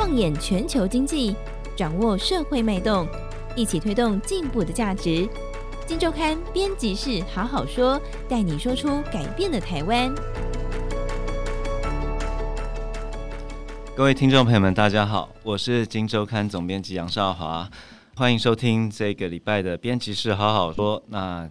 [0.00, 1.36] 放眼全球经济，
[1.76, 3.06] 掌握社会脉动，
[3.54, 5.28] 一起推动进步的价值。
[5.86, 10.10] 金周刊编辑室好好说，带你说出改变的台湾。
[13.94, 17.68] 各位听众朋友们，大家好，我是金周刊总编辑杨少华，
[18.16, 21.02] 欢迎收听这个礼拜的编辑室好好说。
[21.08, 21.46] 那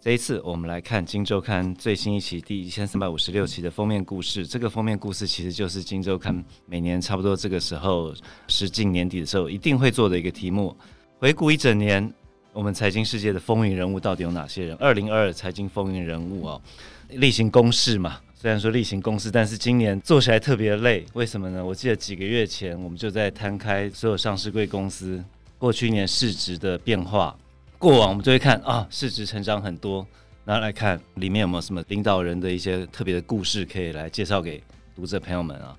[0.00, 4.46] 这一次，我们来看《金周刊》最新一期第一千三百五十六期的封面故事。
[4.46, 6.32] 这个封面故事其实就是《金周刊》
[6.66, 8.14] 每年差不多这个时候，
[8.46, 10.74] 时近年底的时候一定会做的一个题目。
[11.18, 12.14] 回顾一整年，
[12.52, 14.76] 我们财经世界的风云人物到底有哪些人？
[14.76, 16.62] 二零二二财经风云人物哦，
[17.08, 18.20] 例行公事嘛。
[18.36, 21.04] 虽然说例行公事，但是今年做起来特别累。
[21.14, 21.64] 为什么呢？
[21.64, 25.20] 我记得几个月前，我们就在摊开所有上市贵公司
[25.58, 27.36] 过去一年市值的变化。
[27.78, 30.04] 过往我们就会看啊，市值成长很多，
[30.44, 34.60] 然后来看里面有没有什么领导人的一些特别的故事可以来介绍给
[34.96, 35.76] 读者朋友们啊。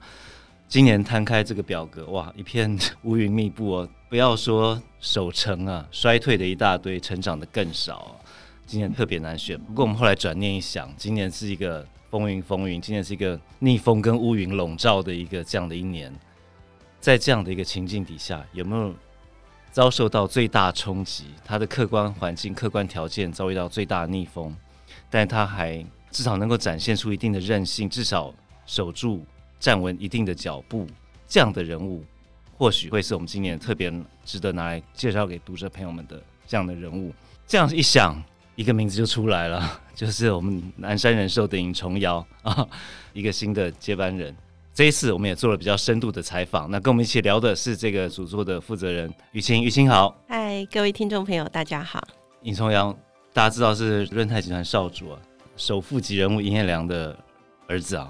[0.70, 3.90] 今年摊开这个表格，哇，一片乌云密布哦。
[4.10, 8.16] 不要说守成啊，衰退的一大堆，成长的更少。
[8.66, 9.60] 今年特别难选。
[9.60, 16.14] 不过我们后来转念一想，今年是一个风云风云，今年是一个逆风跟乌云笼罩的一个这样的一年。
[17.02, 18.94] 在这样的一个情境底下，有没有？
[19.72, 24.56] 遭受到最大冲击，他的客观环境、客观条件遭遇到最大的逆风，
[25.10, 28.34] 但他还至少能够展现出一定的韧性，至少
[28.66, 29.24] 守住、
[29.60, 30.88] 站稳一定的脚步。
[31.28, 32.04] 这样的人物，
[32.58, 33.94] 或许会是我们今年特别
[34.26, 37.14] 值得拿来介绍给读者朋友们的这样的人物。
[37.46, 38.20] 这样一想，
[38.56, 42.68] 一个名字就出来了，就是我们南山人寿的尹重尧啊，
[43.14, 44.36] 一个新的接班人。
[44.74, 52.02] 这一次我们也做了比较深度的采访，那跟我们一起聊的是这个主作的负责人雨晴，雨晴好，嗨，各位听众朋友，大家好。
[52.44, 52.98] 尹重阳，
[53.34, 55.20] 大家知道是润泰集团少主啊，
[55.58, 57.18] 首富级人物尹衍梁的
[57.68, 58.10] 儿子啊。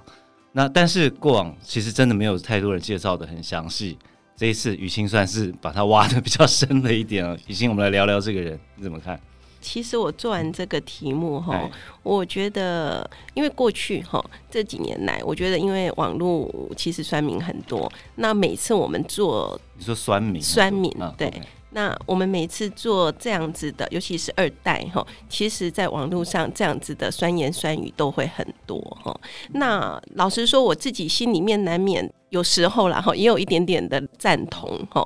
[0.51, 3.97] 那但是过往其实真的没有太多人介绍的很详细，
[4.35, 7.35] 这一次雨晴算是把他挖的比较深了一点啊。
[7.47, 9.19] 雨晴，我们来聊聊这个人，你怎么看？
[9.61, 11.69] 其实我做完这个题目哈，
[12.03, 21.31] 我觉得因为过去哈这几年来，我觉得因为网络其实酸民很多，那每次我们做你说酸民酸民对，
[21.71, 29.17] 那我们每次做这样子的，尤其是二代哈，其实在网络上这样子的酸言酸语都会很多哈。
[29.51, 35.05] 那老实说，我自己心里面难免有时候啦哈，也有一点点的赞同哈。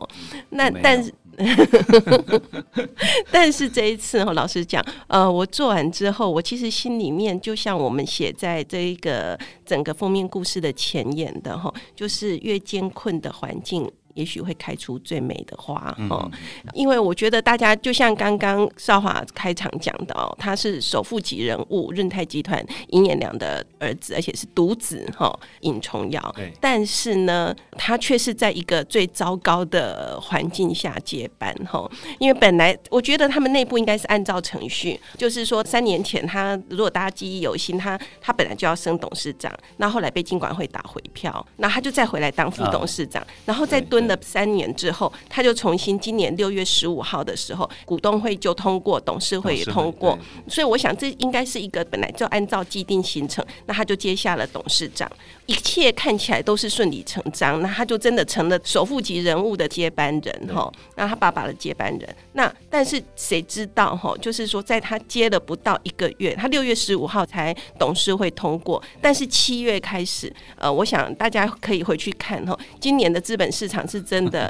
[0.49, 1.13] 那但是。
[3.31, 13.91] 但是这一次哈，老实讲，呃，我做完之后，我其实心里面就像我们写在这一个整个封面故事的前言的哈，就是越艰困的环境。
[14.13, 16.29] 也许会开出最美的花哦，
[16.73, 26.35] 因为我觉得大家就像刚刚少华开场讲的哦，他是首富级人物，润泰集团尹衍良的儿子，而且是独子哈，尹重尧。
[26.61, 44.02] 但是呢，他却是在一个最糟糕的环境下接班哈，因为本来我觉得他们内部应该是按照程序，就是说三年前他如果大家记忆犹新，他他本来就要升董事长，那后来被金管会打回票，那他就再回来当副董事长，然后再蹲。
[44.07, 55.09] 了三年之后，他就重新今年六月十五号的时候，股东会就通过，董事会也通过，所以我想这应该是一个本来就按照既定行程，那他就接下了董事长，
[55.45, 73.83] 一切看起来都是顺理成章，那他就真的成了首富级人物的接班人哈，那他爸爸的接班人，那但是谁知道哈，就是说在他接了不到一个月，他六月十五号才董事会通过，但是七月开始，呃，我想大家可以回去看哈，今年的资本市场。
[73.93, 74.49] 是真的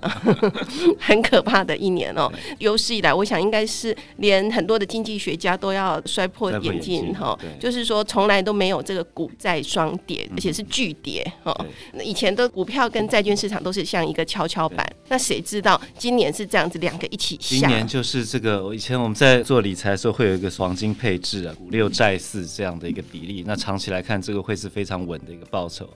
[0.97, 11.53] 很可怕的一年哦，有史以来，我想应该是连很多的经济学家都要摔破眼镜哈，就是说从来都没有这个股债双跌，而且是巨跌哦。
[12.01, 17.67] 以前的股票跟债券市场都是像一个跷跷板，那谁知道今年是这样子，两个一起下。
[17.67, 25.89] 今年就是这个，以前我们在做理财的时候会有一个黄金配置啊，五六债四这样的一个比例，那长期来看，这个会是非常稳的一个报酬。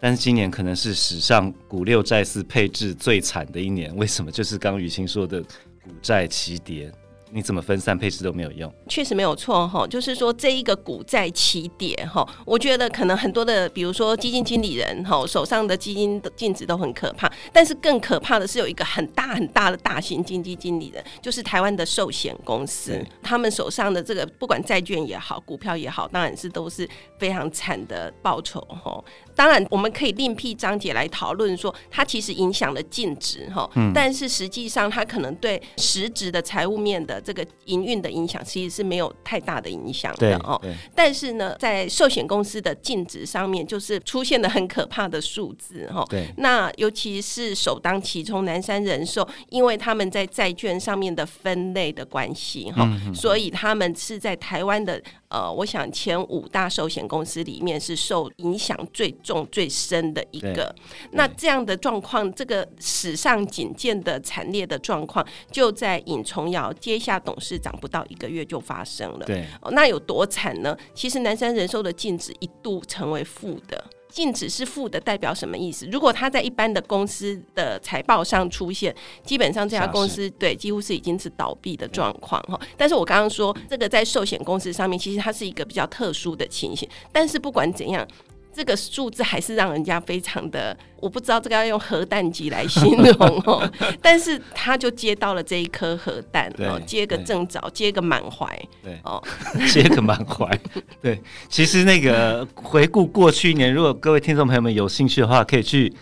[0.00, 4.30] 但是今年可能是史上股六债四配置最惨的一年，为什么？
[4.30, 6.90] 就是刚雨晴说的股债齐跌。
[7.32, 9.86] 你怎么分散配置都没有用，确实没有错哈。
[9.86, 17.32] 就是说这一个股债齐跌哈，我觉得可能很多的，比如说基金经理人哈，手上的基金的净值都很可怕。
[17.52, 29.00] 但是更可怕的是有一个很大很大的大型基金经理人，就是台湾的寿险公司，他们手上的这个不管债券也好，股票也好，当然是都是非常惨的报酬哈。
[29.40, 40.60] 当然我们可以另辟章节来讨论说，它其实影响了净值哈，嗯、但是实际上它可能对实质的财务面的这个营运的影响，其实是没有太大的影响的哦。
[40.94, 46.04] 但是呢，在寿险公司的净值上面，就是出现了很可怕的数字哈。
[46.10, 60.74] 对，那尤其是首当其冲南山人寿，因为他们在债券上面的分类的关系哈，嗯、所以他们是在台湾的呃，我想前五大寿险公司里面是受影响最重、最深的一个。
[61.12, 69.26] 那这样的状况，这个史上仅见的惨烈的状况，就在尹崇尧接下董事长不到一个月就发生了。
[69.26, 70.76] 对，那有多惨呢？
[70.94, 73.84] 其实南山人寿的净值一度成为负的。
[74.08, 75.86] 净值是负的，代表什么意思？
[75.86, 78.92] 如果它在一般的公司的财报上出现，
[79.24, 82.58] 基本上这家公司对几乎是已经是倒闭的状况哈。
[82.60, 86.88] 嗯、但是我刚刚说这个在寿险公司上面，其实它是一个比较特殊的情形。
[87.12, 88.04] 但是不管怎样。
[88.52, 93.70] 这个数字还是让人家非常的，我不知道这个要用核弹级来形容哦。
[94.02, 98.46] 但是他就接到了这一颗核弹哦，接个正着，接个满怀，
[98.82, 99.22] 对哦，
[99.72, 100.46] 接个满怀。
[101.00, 105.92] 对，其实那个回顾过去一年，如果各位听众朋友们有兴趣的话，可以去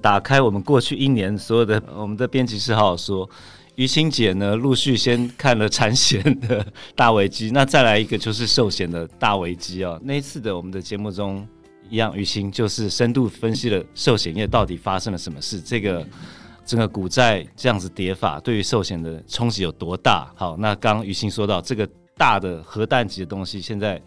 [0.00, 3.28] 打开我们过去一年所有的我们的编辑室好好说。
[3.76, 6.66] 于清姐呢，陆续先看了产险的
[6.96, 10.00] 大危机，那再来一个就是寿险的大危机哦。
[10.02, 11.46] 那一次的我们的节目中。
[11.88, 16.06] 一样，于心就是深度分析了寿险业到底发生了什么事，这个
[16.64, 20.30] 整个股债这样子跌法对于寿险的冲击有多大？
[20.36, 24.00] 好，那刚刚于心说到这个大的核弹级的东西，现在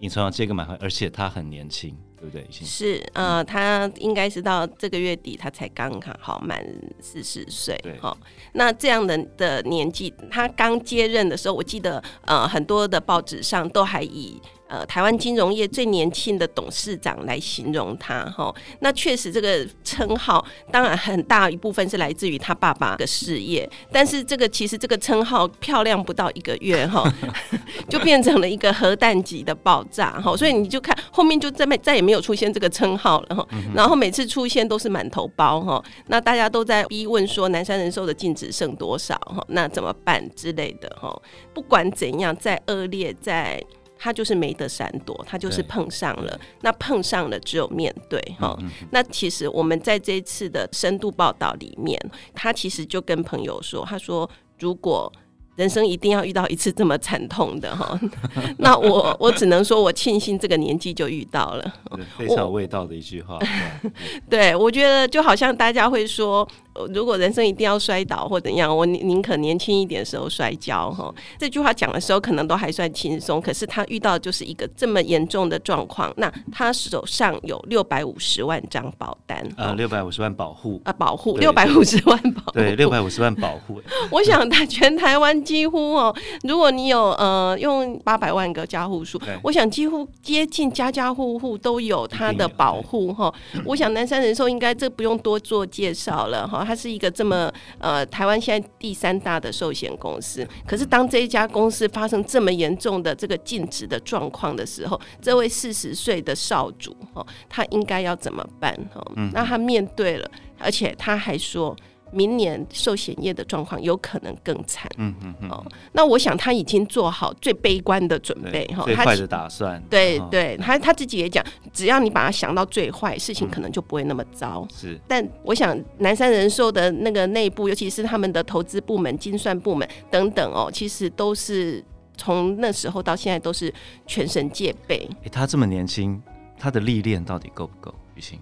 [0.00, 2.46] 尹重瑶接个满怀，而且他很年轻，对不对？
[2.50, 6.64] 是呃，他应该是到这个月底他才刚刚好满
[7.00, 14.40] 四十岁，好对，那这样的的年纪，他刚接任的时候，我记得呃很多的报纸上都还以。
[14.70, 27.02] 呃，台湾金融业最年轻的董事长来形容他哈，那确实这个称号，当然很大一部分是来自于他爸爸的事业，但是这个其实这个称号漂亮不到一个月哈，
[27.90, 33.44] 就变成了一个核弹级的爆炸哈，所以你就看后面就再没再也没有出现这个称号了哈，
[33.74, 41.20] 然后每次出现都是满头包哈，那大家都在逼问说南山人寿的净值剩多少哈，那怎么办之类的哈，
[41.52, 43.60] 不管怎样再恶劣再。
[44.00, 46.40] 他就是没得闪躲，他就是碰上了。
[46.62, 48.56] 那碰上了，只有面对哈。
[48.60, 52.00] 嗯嗯、那其实我们在这一次的深度报道里面，
[52.34, 55.12] 他其实就跟朋友说，他说如果。
[55.56, 57.98] 人生一定要遇到一次这么惨痛的哈，
[58.58, 61.74] 那我我只能说我庆幸这个年纪就遇到了，
[62.16, 63.38] 非常有味道的一句话。
[64.30, 66.48] 对，我觉得就好像大家会说，
[66.88, 71.12] 如果人生一定要摔倒或怎样，我宁可年轻一点的时候摔跤哈。
[71.38, 83.80] 这句话讲的时候可能都还算轻松，可是他遇到就是一个这么严重的状况，那他手上有六百五十万张保单啊，六百五十万保护啊，保护六百五十万保护，对，六百五十万保护。
[84.10, 85.30] 我想他全台湾。
[85.40, 93.32] 几乎哦，如果你有呃用八百万个家户数，我想几乎接近家家户户都有他的保护哈。
[93.64, 100.46] 我想南山人寿应该这不用多做介绍了哈，它是一个这么呃台湾现在第三大的寿险公司。
[100.64, 109.04] 可是当这一家公司发生这么严重的这个禁止的状况的时候，这位四十岁的少主哦，他应该要怎么办哦？
[109.32, 110.30] 那他面对了，
[110.60, 111.76] 而且他还说。
[112.12, 114.90] 明年寿险业的状况有可能更惨。
[114.98, 115.50] 嗯嗯嗯。
[115.50, 119.82] 哦，那我想他已经做好最悲观的准备哈，最坏的打算。
[119.88, 124.66] 对对，他他自己也讲，只要你把它想到最坏，事情可能就不会那么糟。
[124.74, 124.98] 是。
[125.06, 131.84] 但我想南山人寿的那个内部，尤其是他们的投资部门、精算部门等等哦，其实都是
[132.16, 133.72] 从那时候到现在都是
[134.06, 135.08] 全神戒备。
[135.24, 136.20] 哎，他这么年轻，
[136.58, 137.94] 他的历练到底够不够？
[138.14, 138.38] 于心。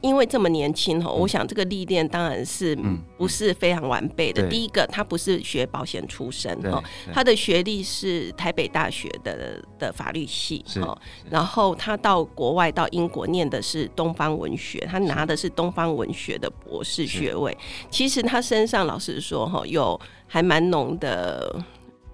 [0.00, 2.78] 因为这么年轻哈，我想这个历练当然是
[3.16, 4.48] 不是非常完备的。
[4.48, 10.96] 第一个，他不是学保险出身哈，他的学历是台北大学的的法律系哈，
[11.28, 17.56] 然后他到国外到英国念的是东方文学，他拿的是东方文学的博士学位。
[17.90, 21.60] 其实他身上老实说哈，有还蛮浓的。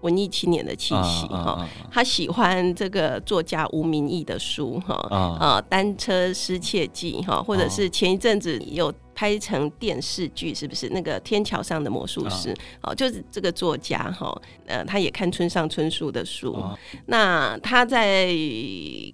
[0.04, 4.94] 文艺青年的气息哈，他喜欢这个作家吴明义的书哈，
[5.40, 12.54] 呃，单车失窃记哈，或者是前一阵子有拍成电视剧，是不是那个天桥上的魔术师？
[12.82, 16.54] 哦，就是这个作家哈，呃，他也看村上春树的书。
[17.06, 18.28] 那他在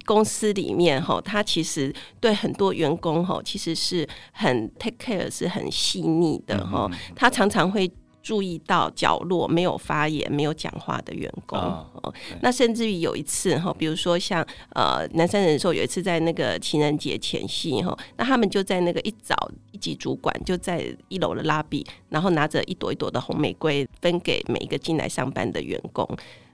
[0.05, 6.91] 公司里面哈，他其实对很多员工哈，其实是很 take care，是很细腻的哈。
[7.15, 7.89] 他常常会。
[8.21, 11.59] 注意到角落没有发言、没有讲话的员工。
[12.41, 19.35] 那甚至于有一次哈，比如说像呃南山人寿有一次在那个情人节前夕哈，那他们就在那个一早
[19.71, 26.07] 一级主管就在一楼的拉比，然后拿着一朵一朵的红玫瑰分给每一个进来上班的员工。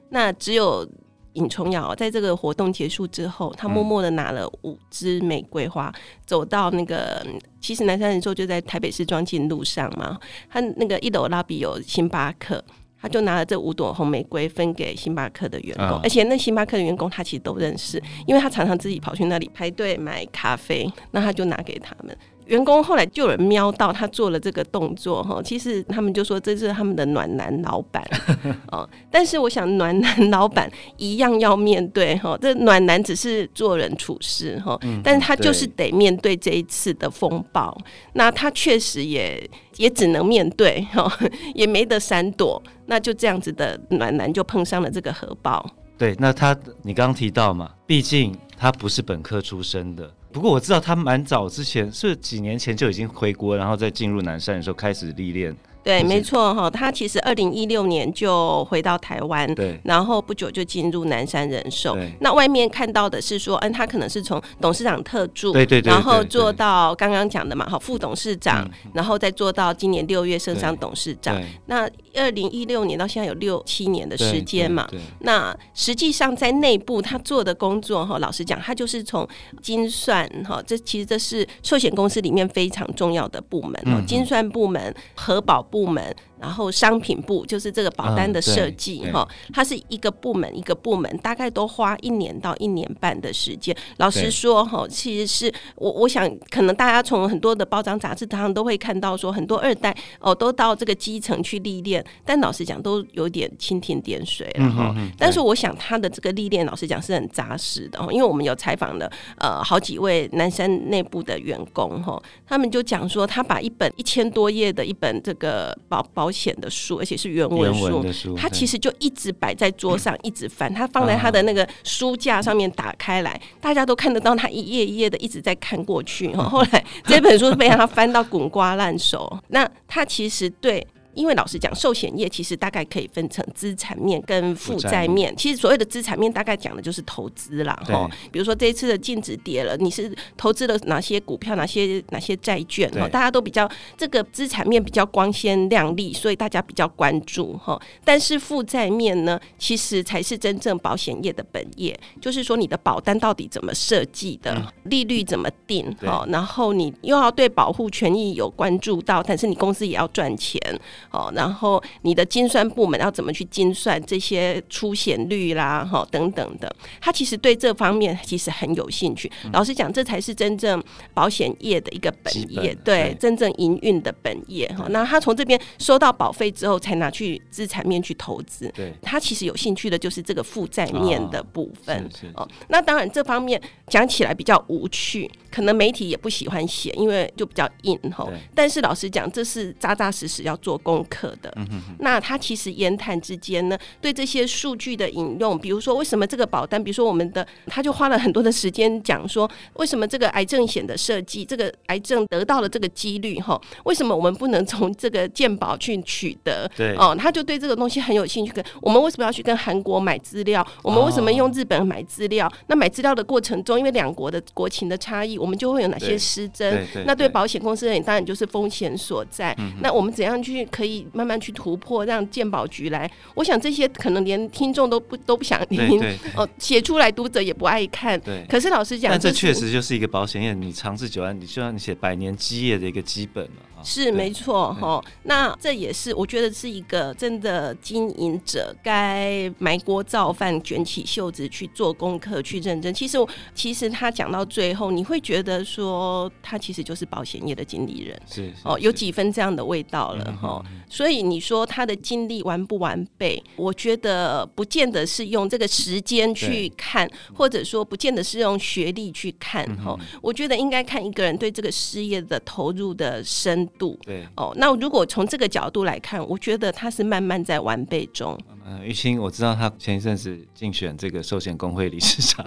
[0.09, 0.87] 那只有。
[1.37, 7.25] 尹崇尧在这个活动结束之后，他默默的拿了五支玫瑰花，嗯、走到那个
[7.61, 10.17] 其实南山人寿就在台北市庄敬路上嘛，
[10.49, 12.63] 他那个一楼 lobby 有星巴克，
[12.99, 22.17] 他就拿了这五朵红玫瑰分给星巴克的员工，哦、而且那星巴克的员工他其实都认识，因为他常常自己跑去那里排队买咖啡，那他就拿给他们。
[22.47, 28.03] 员工后来就有人瞄到他做了这个动作哈，其实他们就说这是他们的暖男老板
[28.71, 28.87] 哦。
[29.11, 37.77] 但是我想暖男老板一样要面对哈，这暖男只是做人处事哈，但是他就是得面对这一次的风暴。
[38.13, 41.11] 那他确实也也只能面对哈，
[41.53, 42.61] 也没得闪躲。
[42.85, 45.69] 那就这样子的暖男就碰上了这个核爆。
[45.97, 50.09] 对，那他你刚刚提到嘛，毕竟他不是本科出身的。
[50.31, 55.55] 不过我知道他蛮早之前是几年前就已经回国，然后再进入南山的时候开始历练。
[55.87, 61.97] 对，没错哈，他其实二零一六年就回到台湾，对，然后不久就进入南山人寿。
[62.19, 71.41] 那外面看到的是说，嗯，他可能是从董事长特助，对对对，然后做到刚刚讲的嘛，哈，副董事长，嗯、然后再做到今年六月升上董事长。
[71.67, 74.85] 那二零一六年到现在有六七年的时间嘛，
[75.19, 79.25] 那实际上在内部他做的工作哈，老实讲，他就是从
[79.61, 85.76] 精算哈，这其实这是寿险公司里面非常重要的部门哦，嗯、精算部门、核保部。
[85.77, 86.26] 部门。
[86.39, 93.75] 然后商品部就是这个保单的设计哈，它是一个部门一个部门，大概都花一年到一年半的时间。
[93.97, 104.95] 老实说哈，其实是我我想，可能大家从很多的包装杂志上都会看到说，很多二代哦都到这个基层去历练，但老实讲都有点蜻蜓点水了哈。
[105.17, 120.71] 但是我想他的这个历练，老实讲是很扎实的，因为我们有采访了呃好几位南山内部的员工哈，他们就讲说，他把一本一千多页的一本这个保保保险的书，而且是原文书，他其实就一直摆在桌上， 一直翻。
[120.73, 126.35] 他放在他的那个书架上面，打开来， 大家都看得到他一页一页的一直在看过去。
[126.35, 129.39] 后来这本书被他翻到滚瓜烂熟。
[129.47, 130.85] 那他其实对。
[131.17, 135.35] 因为老实讲，寿险业其实大概可以分成资产面跟负债面。
[135.35, 137.73] 其实所谓的资产面，大概讲的就是投资啦。
[137.87, 142.89] 哈，比如说这一次的净值跌了，你是投资了哪些股票、哪些哪些债券？
[142.91, 147.57] 哈，大家都比较这个资产面比较光鲜亮丽，所以大家比较关注。
[147.57, 155.91] 哈，但是负债面呢，其实才是真正保险业的本业，就是说你的保单到底怎么设计的，利率怎么定？
[156.01, 160.61] 哈，然后你又要对保护权益有关注到，但是你公司也要赚钱。
[161.11, 169.31] 哦，然后你的精算部门要怎么去精算这些出险率啦，哈，等等的，他其实对这方面其实很有兴趣。
[169.45, 170.83] 嗯、老实讲，这才是真正
[171.13, 174.85] 保险业的一个本业，本对，对真正营运的本业哈。
[174.85, 178.71] 对那他从这边收到保费之后，才拿去资产面去投资。
[178.75, 181.97] 对，他其实有兴趣的就是这个负债面的部分。
[182.33, 188.25] 哦，哦，那当然这方面讲起来比较无趣，可能媒体也不喜欢写，因为就比较硬哈。
[188.25, 190.96] 对但是老实讲，这是扎扎实实要做功。
[190.97, 191.53] 功课的，
[191.99, 206.69] 那他其实言谈之间呢，对这些数据的引用，比如说为什么这个保单，比如说我们的，他就花了很多的时间讲说，为什么这个癌症险的设计，这个癌症得到了这个几率哈，为什么我们不能从这个健保去取得？
[206.75, 208.51] 对哦，他就对这个东西很有兴趣。
[208.51, 210.65] 跟我们为什么要去跟韩国买资料？
[210.81, 212.51] 我们为什么用日本买资料？
[212.67, 216.83] 那买资料的过程中，因为两国的国情的差异，我们就会有哪些失真？
[217.05, 219.55] 那对保险公司而言，当然就是风险所在。
[219.81, 220.86] 那我们怎样去可以？
[221.13, 223.09] 慢慢去突破，让鉴宝局来。
[223.35, 225.99] 我想这些可能连听众都不都不想听
[226.35, 228.19] 哦，写出来读者也不爱看。
[228.21, 233.51] 对，可是老师讲，但这确实就是一个保险业，你长治久安，你就像你写百年基业的一个基本了。
[233.83, 242.93] 是没错哈，那这也是我觉得是一个真的经营者该埋锅造饭、卷起袖子去做功课、去认真。
[242.93, 243.17] 其实，
[243.53, 250.63] 其实他讲到最后，你会觉得说他其实就是保险业的经理人，是哦，有几分这样的味道了哈。
[250.89, 259.97] 所以你说他的经历完不完备，我觉得不见得是用这个时间去看，或者说不见得是用学历去看哈。
[260.21, 263.99] 我觉得应该看一个人对这个事业的投入的深度。
[264.03, 268.37] 对哦，那如果从这个角度来看，我觉得他是慢慢在完备中。
[268.69, 272.45] 嗯，玉清，我知道他前一阵子竞选这个寿险工会理事长，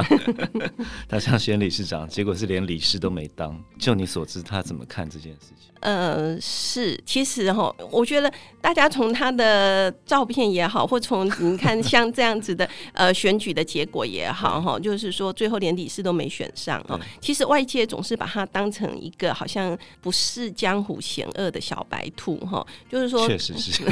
[1.08, 3.58] 他想选理事长，结果是连理事都没当。
[3.78, 5.70] 就你所知，他怎么看这件事情？
[5.80, 17.00] 呃，是，其实哈，我觉得大家从他的照片也好，或从你看 像这样子的呃选举的结果也好，哈，就是说最后连理事都没选上哦。
[17.18, 23.82] 其实外界总是把他当成一个好像不是江湖险恶的小白兔哈，就是说，确实是。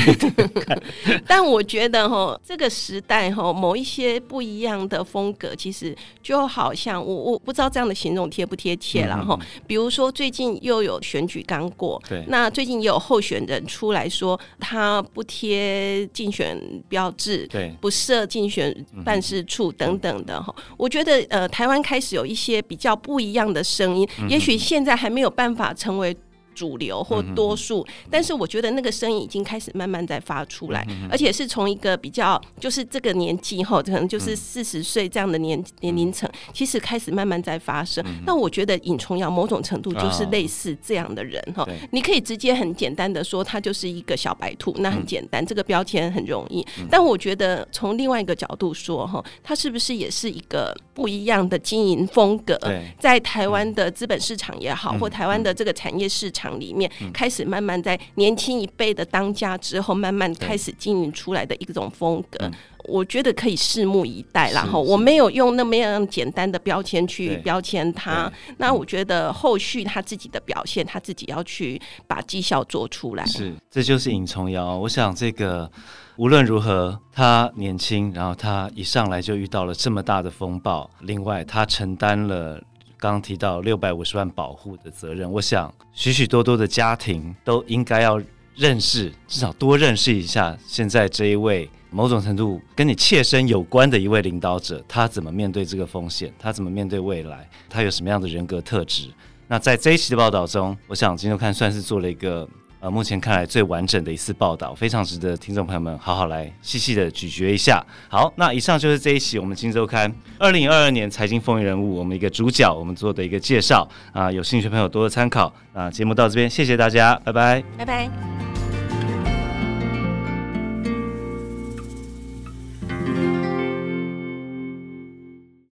[1.27, 9.39] 但我觉得哈，这个时代哈，某一些不一样的风格，其实就好像我我不知道这样的形容贴不贴切了哈。
[9.67, 11.69] 比如说最近又有选举刚。
[11.77, 16.59] 过，对，那最近也有候选人出来说，他不贴竞选
[16.89, 20.53] 标志，对，不设竞选办事处等等的哈。
[20.79, 26.17] 我觉得呃，台湾开始有一些比较不一样的声音，也许现在还没有办法成为。
[26.59, 38.05] 主流或多数，但是我觉得那个声音已经开始慢慢在发出来，而且是从一个比较就是这个年纪哈，可能就是四十岁这样的年年龄层，其实开始慢慢在发生。
[38.27, 46.67] 那我觉得尹崇阳某种程度就是类似这样的人哈，你可以直接很简单的说他就是一个小白兔，那很简单，这个标签很容易。
[46.91, 52.59] 但我觉得从另外一个角度说哈，他是不是也是一个不一样的经营风格？
[52.99, 56.48] 在台湾的资本市场也好，或台湾的这个产业市场。
[56.61, 62.49] 里面开始慢慢在年轻一辈的当家之后，慢慢开始经营出来的一种风格，
[62.85, 64.53] 我觉得可以拭目以待。
[64.53, 73.27] 然后我没有用那么样简单的标签去标签他，那我觉得后续他自己的表现，他自己要去把绩效做出来。
[73.27, 74.77] 是，这就是尹崇尧。
[74.79, 75.71] 我想这个
[76.17, 82.63] 无论如何，他年轻，然后他一上来就遇到了这么大的风暴，另外他承担了。
[82.99, 88.21] 刚刚提到六百五十万保护的责任，我想许许多多的家庭都应该要
[88.57, 99.09] 认识，至少多认识一下现在这一位某种程度跟你切身有关的一位领导者，他怎么面对这个风险，他怎么面对未来，他有什么样的人格特质。
[99.47, 102.49] 那在这一期的报道中，我想今天看算是做了一个。
[102.81, 107.85] 呃，目前看来最完整的一次报道，非常值得听众朋友们好好来细细的咀嚼一下。
[108.09, 115.53] 好，那以上就是这一期我们《金周刊》二零二二年财经风云人物我们一个主角，我们做的一个介绍啊，有兴趣的朋友多多参考。
[115.73, 118.38] 啊，节目到这边，谢谢大家，拜拜，拜拜。